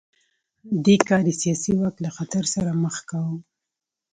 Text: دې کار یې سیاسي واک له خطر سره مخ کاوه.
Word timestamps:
دې 0.85 0.95
کار 1.07 1.23
یې 1.29 1.35
سیاسي 1.41 1.71
واک 1.79 1.95
له 2.05 2.09
خطر 2.17 2.43
سره 2.53 2.71
مخ 2.83 2.95
کاوه. 3.09 3.35